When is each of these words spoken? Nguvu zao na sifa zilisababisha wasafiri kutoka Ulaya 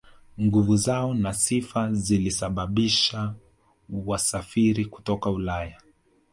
Nguvu 0.41 0.77
zao 0.77 1.13
na 1.13 1.33
sifa 1.33 1.93
zilisababisha 1.93 3.35
wasafiri 3.89 4.85
kutoka 4.85 5.29
Ulaya 5.29 5.77